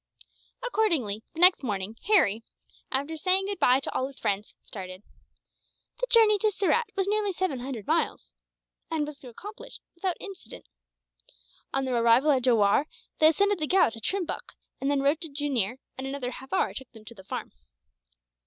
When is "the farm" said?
17.13-17.51